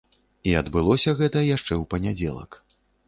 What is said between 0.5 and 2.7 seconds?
І адбылося гэта яшчэ ў панядзелак.